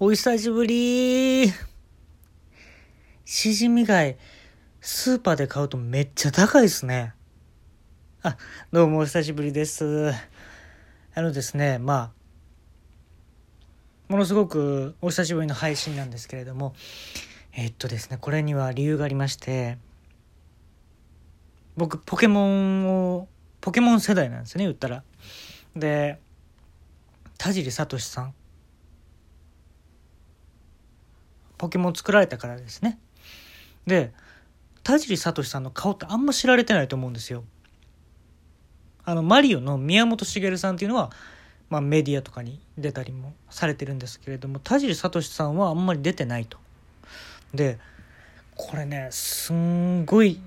[0.00, 1.52] お久しぶり
[3.24, 4.16] しじみ貝、
[4.80, 7.14] スーパーで買うとめっちゃ高いですね。
[8.22, 8.36] あ、
[8.72, 10.12] どうもお久しぶりです。
[11.14, 12.12] あのですね、ま
[14.08, 16.74] あ、ものすごくお久しぶりの配信なんですけれども、
[17.52, 19.78] えっとですね、これには理由がありまして、
[21.76, 23.28] 僕、ポケモンを、
[23.60, 25.04] ポケモン世代なんですよね、言ったら。
[25.76, 26.18] で、
[27.38, 28.34] 田尻聡さん
[31.62, 32.98] ポケモン作られたからですね。
[33.86, 34.12] で
[34.82, 37.44] 田尻聡さんの顔ってあんま知られてないと思うんですよ。
[39.04, 41.12] あのマリオの宮本茂さんっていうのは、
[41.70, 46.58] まあ、メディアとかに出たりもされてるんですけれども田尻聡さんはあんまり出てないと。
[47.54, 47.78] で
[48.56, 50.40] これねすんごい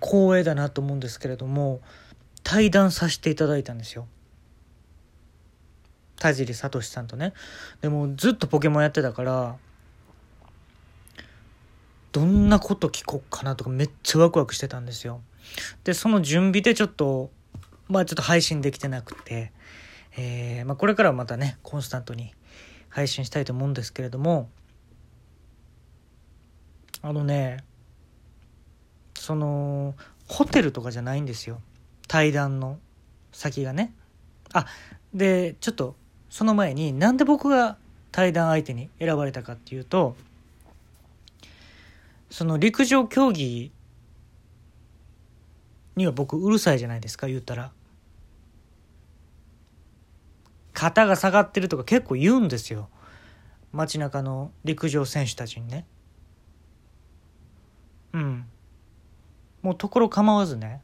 [0.00, 1.80] 光栄だなと思うんですけれども
[2.44, 4.06] 対談させていただいたんですよ。
[6.20, 7.32] 田尻聡さんとね。
[7.80, 9.56] でもずっとポケモンやってたから
[12.14, 15.20] どんなこと聞こうかなとかめっちゃワクワクしてたんですよ。
[15.82, 17.32] で、その準備でちょっと、
[17.88, 19.50] まあちょっと配信できてなくて、
[20.16, 22.32] えー、まあこれからはまたね、コンスタントに
[22.88, 24.48] 配信したいと思うんですけれども、
[27.02, 27.64] あのね、
[29.18, 29.96] その、
[30.28, 31.60] ホテルとかじゃないんですよ。
[32.06, 32.78] 対談の
[33.32, 33.92] 先がね。
[34.52, 34.66] あ、
[35.12, 35.96] で、ちょっと、
[36.30, 37.76] その前になんで僕が
[38.12, 40.14] 対談相手に選ばれたかっていうと、
[42.34, 43.70] その陸上競技
[45.94, 47.70] には僕うるさいじゃないですか言ったら。
[50.72, 52.88] 肩が下がってるとか結構言うんですよ。
[53.70, 55.86] 街中の陸上選手たちにね。
[58.14, 58.46] うん。
[59.62, 60.82] もうところ構わずね。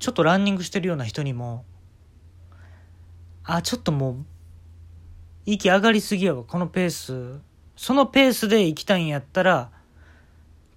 [0.00, 1.64] ちょっとランニングしてるような人にも。
[3.44, 4.16] あちょっともう
[5.46, 7.38] 息上がりすぎやわこのペース。
[7.76, 9.77] そのペースで行きたいんやったら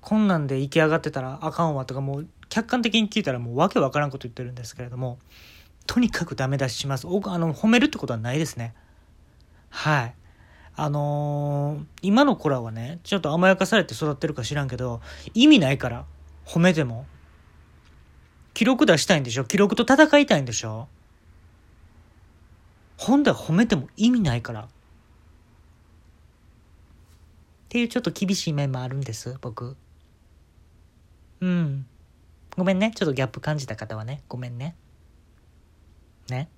[0.02, 5.20] こんなんで行き上がってたらあかんわとかもう客観的に聞いたらもうわけわからんこと言ってるんですけれども
[5.87, 7.08] とにかくダメ出しします。
[7.08, 8.73] あの褒めるってことはないですね。
[9.70, 10.15] はい。
[10.76, 15.02] あのー、今の子らはねちょっと甘やかされて育ってるか知らんけど
[15.33, 16.05] 意味ないから
[16.45, 17.05] 褒めても
[18.53, 19.43] 記録出したいんでしょ？
[19.45, 20.87] 記録と戦いたいんでしょ？
[22.97, 24.61] 本では褒めても意味ないから。
[24.61, 24.67] っ
[27.70, 29.77] ていうちょっと厳しい面もあるんです僕。
[31.41, 31.85] うん。
[32.55, 32.91] ごめんね。
[32.95, 34.21] ちょっとギャップ感じた方はね。
[34.27, 34.75] ごめんね。
[36.29, 36.49] ね。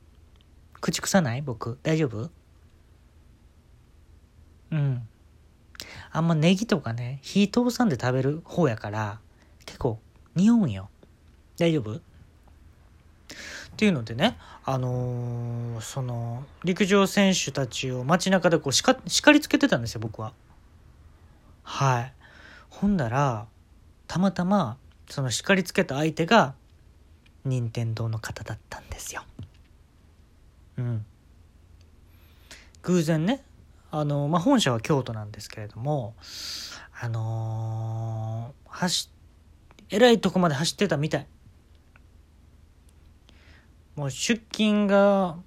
[0.81, 1.41] 口臭ない？
[1.41, 1.79] 僕。
[1.83, 2.29] 大丈夫？
[4.71, 5.07] うん。
[6.11, 9.19] あんまネギとかね、火通さんで食べる方やから、
[9.66, 9.99] 結構、
[10.35, 10.89] 匂うんよ。
[11.57, 11.95] 大丈夫？
[11.95, 12.00] っ
[13.77, 18.94] ていうのでね、あのー、その、陸上選手たちを街中でこう叱
[19.31, 20.33] りつけてたんですよ、僕は。
[21.63, 22.13] はい。
[22.69, 23.47] ほんだら、
[24.13, 24.78] たまたま
[25.09, 26.53] その叱りつけた相手が
[27.46, 29.24] 任天堂の方だったんですよ。
[30.78, 31.06] うん。
[32.84, 33.44] 偶然ね
[33.90, 36.13] あの、まあ、本社は京都なんですけれども
[37.01, 39.09] あのー、走
[39.90, 41.28] えらいとこまで走ってたみたい。
[43.95, 45.38] もう出勤が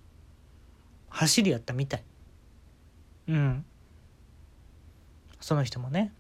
[1.09, 2.05] 走りやったみたい。
[3.29, 3.65] うん。
[5.41, 6.13] その人もね。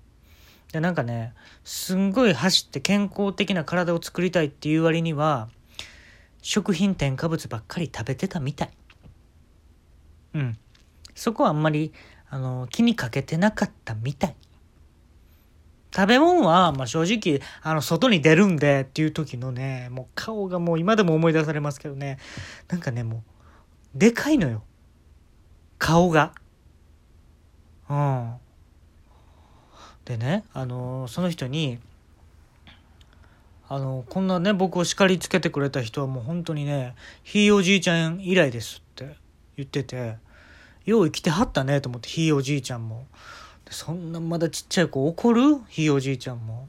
[0.72, 1.32] でなんかね
[1.65, 5.49] すんごい走って健康的な体を作りたいっていう割には
[6.43, 8.71] 食品添加物ばっかり食べてたみたい。
[10.34, 10.59] うん。
[11.15, 11.93] そこはあんまり
[12.28, 14.37] あの気にかけてなかったみたい。
[15.94, 22.19] 食べ物は、まあ、正直あの外に出るんでっていう時のねもう顔がもう今でも思い出されますけどね。
[22.69, 23.25] なんかねも
[23.94, 24.62] うでかいのよ。
[25.78, 26.33] 顔が。
[27.88, 28.34] うん。
[30.06, 31.78] でね、あのその人に
[33.69, 36.94] あのこんなね僕を叱りつけてくれた人はもう本当にね
[37.25, 39.16] ひいおじいちゃん以来ですって
[39.56, 40.15] 言ってて
[40.84, 43.04] よう生きてはったねと思ってひいおじいちゃんも。
[43.69, 45.60] そんなまだちっちゃい子怒る？
[45.69, 46.69] ひいおじいちゃんも。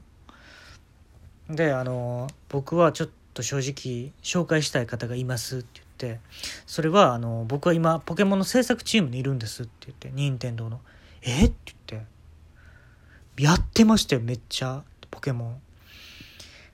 [1.48, 6.20] であの僕はちょっと正直紹介したい方がいますって言って
[6.66, 10.80] それはあの僕は今ポケモンの制作チームにいるんですって言って任天堂の
[11.22, 11.44] 「え？
[11.44, 12.17] っ?」って言って。
[13.38, 15.60] やってましたよめっちゃポケモン。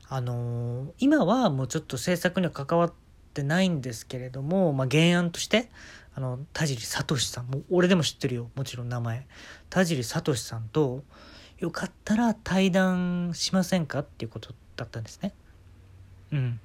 [0.09, 2.93] あのー、今はもうちょっと制作には関わっ
[3.33, 5.71] てないんですけれども、まあ、原案として
[6.15, 9.27] あの田尻聡さんもう俺でも知ってるよもちろん名前。
[9.71, 11.03] 田尻聡さんと
[11.59, 15.33] よかったら対談しませんかっていうことだったんですね。
[16.33, 16.61] うん。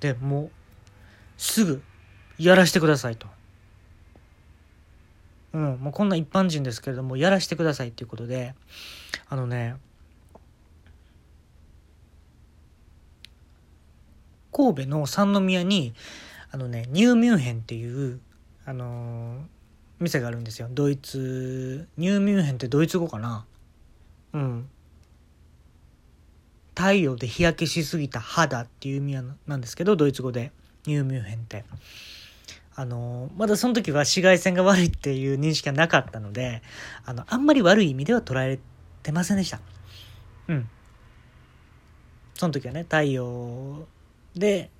[0.00, 0.50] でもう
[1.36, 1.82] すぐ
[2.38, 3.26] やらしてくださいと。
[5.52, 8.54] うん、もうこんな一般人ですけれどもやらしてくださいっていうことで
[9.28, 9.76] あのね
[14.52, 15.94] 神戸の三宮に
[16.50, 18.20] あのねニューミュンヘンっていう
[18.64, 19.38] あのー、
[20.00, 20.68] 店があるんですよ。
[20.70, 23.44] ドイツニューミュンヘンってドイツ語かな？
[24.32, 24.68] うん。
[26.74, 30.52] 太陽で日焼けしすぎた肌っていう意味なんですけどドイツ語で。
[30.86, 31.64] ニューミュンヘンって。
[32.74, 36.62] あのまだその時は紫外線が悪いっていう認識がなかったので
[37.04, 38.60] あのあんまり悪い意味では捉え
[39.08, 39.58] てませんでした。
[40.48, 40.68] うん。
[42.34, 43.86] その時はね太陽
[44.36, 44.70] で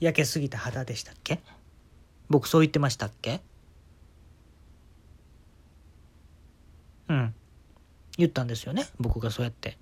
[0.00, 1.40] 焼けすぎた肌でしたっけ？
[2.28, 3.40] 僕そう言ってましたっけ？
[7.08, 7.34] うん。
[8.18, 9.78] 言ったんですよね僕がそうやって。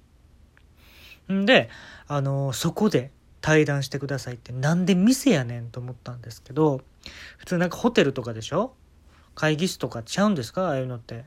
[1.33, 1.69] んで
[2.07, 3.11] あのそこで
[3.41, 6.83] 対談してくださいってなんで店やねんと思ったんですけど
[7.39, 8.75] 普通なんかホテルとかでしょ？
[9.35, 10.69] 会議室とかちゃうんですか？
[10.69, 11.25] ああいうのって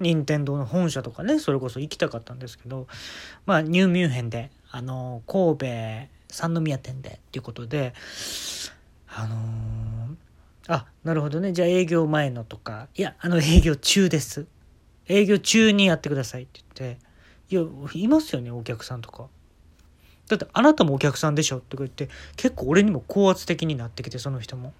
[0.00, 2.86] 任天堂の本社とかねそれこそ行きたかったんですけど
[3.46, 5.66] まあニューミュンヘンであの神戸
[6.28, 7.94] 三宮店でっていうことで
[9.08, 10.16] あのー、
[10.68, 11.52] あなるほどね。
[11.52, 14.46] じゃあ営業前のとかいやあの営業中です。
[15.08, 16.98] 営業中にやってくださいって言って
[17.48, 17.62] いや
[17.94, 19.28] いますよねお客さんとか。
[20.28, 24.72] だってあなたもお客さんでしょとか言って結構俺にも高圧的になってきてその人も。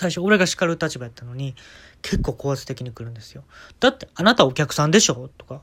[0.00, 1.54] 最初俺が叱る立場やったのに
[2.00, 3.44] 結構高圧的に来るんですよ。
[3.80, 5.60] だってあなたお客さんでしょとか。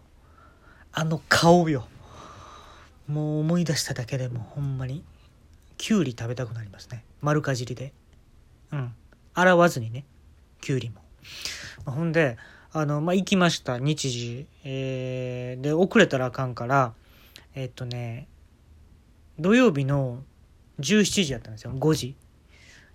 [0.91, 1.87] あの顔よ。
[3.07, 5.03] もう思い出しただけでもほんまに
[5.79, 7.03] きゅうり食べたくなりますね。
[7.19, 7.93] 丸かじりで。
[8.71, 8.93] うん。
[9.33, 10.05] 洗わずにね。
[10.61, 11.01] きゅうりも、
[11.91, 12.37] ほんで
[12.71, 13.79] あのまあ行きました。
[13.79, 16.93] 日時、えー、で遅れたらあかんから
[17.55, 18.27] え、っとね
[19.39, 20.21] 土曜日の
[20.79, 21.71] 17時やったんですよ。
[21.71, 22.15] 5時。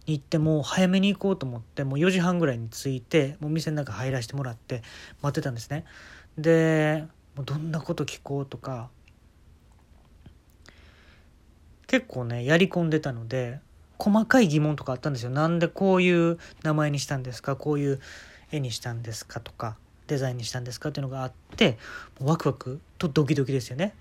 [0.07, 4.83] に行ってもう早めに行こうと思ってもう4時半ぐらいに着いてもう店の中入らせてもらって
[5.21, 5.85] 待ってたんですね。
[6.39, 7.05] で
[7.37, 8.91] もうどんなこと聞こうとか
[11.87, 13.61] 結構ねやり込んでたので
[13.99, 15.31] 細かい疑問とかあったんですよ。
[15.31, 17.55] なんでこういう名前にしたんですか？
[17.55, 18.01] こういう
[18.51, 19.77] 絵にしたんですかとか
[20.09, 21.79] デザインにしたんですかっていうのがあって
[22.21, 23.95] ワクワクとドキドキですよね。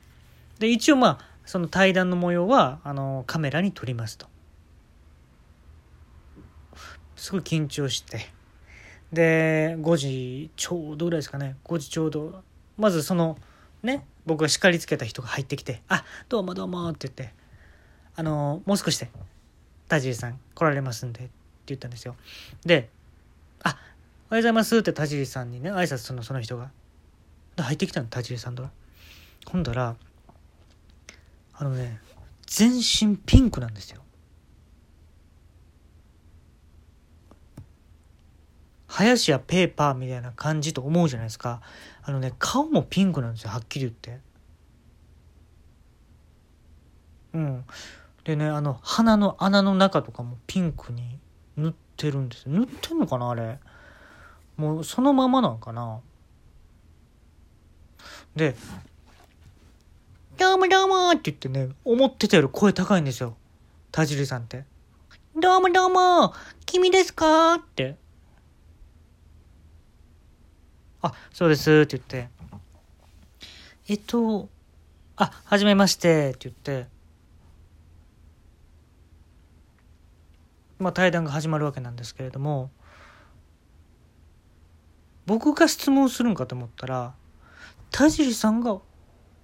[0.57, 4.31] で一応まあその対談の模様はあのカメラに撮りますと。
[7.21, 8.27] すごい緊張して。
[9.13, 11.56] で5時ちょうどぐらいですかね。
[11.65, 12.44] 5時ちょうど。
[12.77, 13.38] まずその
[13.83, 17.35] ね僕が叱りつけた人が入ってきて「あどうもどうも」って言って。
[18.15, 19.09] あのもう少しで
[19.88, 21.31] 田尻さん来られますんでって
[21.68, 22.15] 言ったんですよ。
[22.65, 22.89] で
[23.63, 23.77] 「あおはよ
[24.31, 26.71] うございます」って田尻さんにね挨拶するのその人が。
[27.56, 28.71] で入ってきたの田尻さんとは
[29.45, 29.95] 今度ら
[31.53, 32.00] あのね
[32.47, 34.01] 全身ピンクなんですよ。
[38.94, 41.62] 林家ペーパーみたいな感じと思うじゃないですか。
[42.04, 44.20] あのね顔もピンクなんですよはっきり言って。
[47.34, 47.66] うん。
[48.26, 51.18] でねあの鼻の穴の中とかもピンクに
[51.56, 53.60] 塗ってるんです塗ってんのかなあれ。
[54.58, 56.02] もうそのままなんかな。
[58.36, 58.56] で
[60.38, 63.38] 「どうもどうも」って言ってね思ってたより声高いんですよ。
[63.92, 64.66] 田尻さんって
[65.40, 66.34] 「どうもどうも
[66.66, 67.96] 君ですか?」って
[71.01, 72.30] 「あそうです」って言って
[73.87, 74.49] 「えっと
[75.16, 76.87] あはじめまして」って言って。
[80.80, 82.71] まあ、対談が始まるわけなんですけれども。
[85.28, 87.14] 僕が質問するんかと思ったら
[87.92, 88.80] 田尻さんが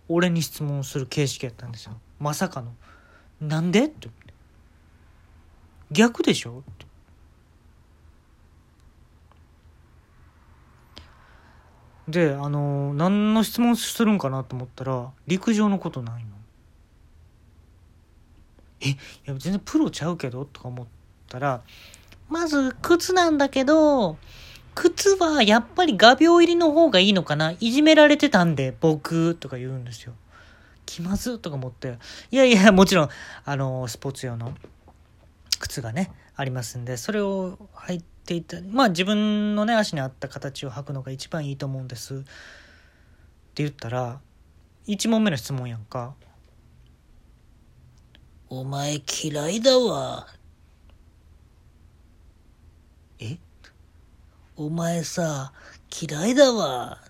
[0.10, 2.02] 俺に質問する形式やったんですよ。
[2.20, 2.76] まさかの
[3.40, 4.10] 「なんで?」って
[5.92, 6.64] 逆でしょ？
[6.68, 6.87] って。
[12.08, 16.30] であの何の質問するんかなと思ったら陸上のことないの
[18.80, 18.96] えい
[19.26, 20.88] や全然プロちゃうけどとか思っ。
[21.28, 21.62] たら、
[22.30, 24.18] まず靴なんだけど、
[24.76, 30.14] 靴はやっぱり画鋲入りの方がいいのかないじめられてたんで、僕、とか言うんですよ。
[30.86, 31.98] 気まずとか思って。
[32.32, 33.10] いやいや、もちろん、
[33.46, 34.54] あの、スポーツ用の
[35.60, 42.16] 靴がね、ありますんで、それを履いていた、まあ自分のね、足に合った形を履くのが一番いいと思うんです。
[42.16, 42.26] って
[43.64, 44.22] 言ったら、
[44.88, 46.16] 1問目の質問やんか。
[48.50, 50.28] お前嫌いだわ。
[53.20, 53.38] え？
[54.56, 55.52] お前さ、
[56.02, 57.02] 嫌いだわ。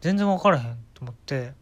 [0.00, 1.52] 全然分からへんと思って。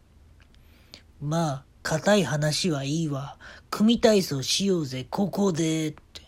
[1.21, 3.37] まあ、硬い話はいいわ。
[3.69, 5.89] 組体操しようぜ、ここで。
[5.89, 6.23] って。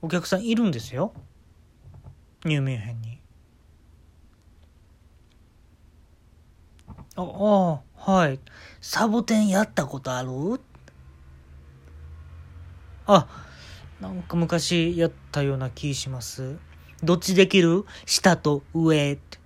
[0.00, 1.12] お客さんいるんですよ。
[2.44, 3.18] 入名編に。
[7.16, 8.38] あ、ああ、はい。
[8.80, 10.30] サボテンやったことある？
[13.06, 13.26] あ、
[14.00, 16.56] なんか昔やったような気します。
[17.02, 17.84] どっちできる？
[18.06, 19.42] 下と上って。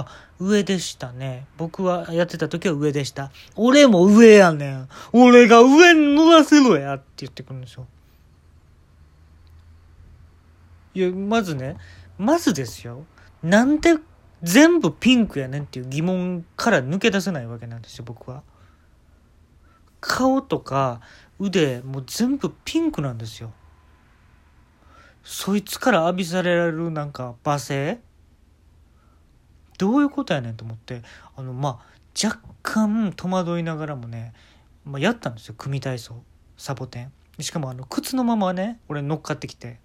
[0.00, 0.06] あ、
[0.38, 1.46] 上でしたね。
[1.56, 3.30] 僕はやってた時は上でした。
[3.56, 4.88] 俺も上やねん。
[5.12, 7.86] 俺が上に乗らせろやって言ってくるんですよ。
[10.94, 11.76] いや、まずね、
[12.18, 13.04] まずですよ。
[13.42, 13.96] なんで
[14.42, 18.42] 全部ピンクやねんっていう疑問から抜け出せないわけなんですよ、僕は。
[20.00, 21.00] 顔とか
[21.38, 23.52] 腕、もう全部ピンクなんですよ。
[25.24, 28.00] そいつから浴びされるなんか罵声
[29.78, 31.02] どういうことやねんと思って
[31.36, 34.32] あのまあ若干戸惑いながらもね、
[34.84, 36.22] まあ、やったんですよ組体操
[36.56, 37.12] サボテン。
[37.40, 39.78] しかもあの靴のままね俺乗っかってきて。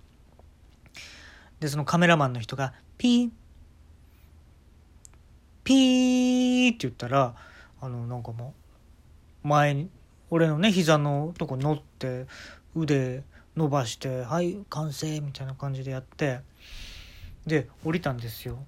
[1.63, 3.31] でそのカメラマンの人が「ピー
[5.63, 7.35] ピー」って言ったら
[7.79, 8.53] あのなんかも
[9.45, 9.89] う前に
[10.29, 12.27] 俺のね膝のとこ乗って
[12.75, 13.23] 腕
[13.55, 16.41] 伸ばして「はい完成」みたいな感じでやって
[17.47, 18.65] で降りたんですよ。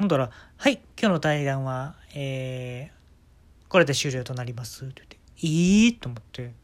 [0.00, 4.86] ほんだら、はい、今日の対談は、えー、これで終了となります。
[4.86, 6.54] って言って、いいと思って。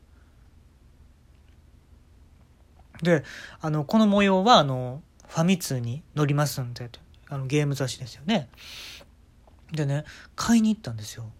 [3.03, 3.25] で、
[3.61, 6.89] あの、この模様は、あの、ファミ通に載りますんで、
[7.29, 8.49] あの、ゲーム雑誌ですよね。
[9.71, 11.31] でね、買いに行ったんですよ。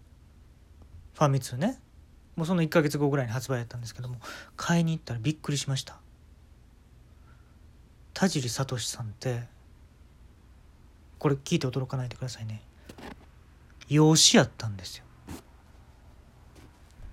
[1.15, 1.79] ファミ通ね。
[2.35, 4.17] もうその1ヶ月後ぐらいに発売やったんですけども、
[4.55, 5.97] 買いに行ったらびっくりしました。
[8.13, 9.56] 田尻聡さんって、
[11.19, 12.61] これ聞いて驚かないでくださいね。
[13.89, 15.05] 養子やったんですよ。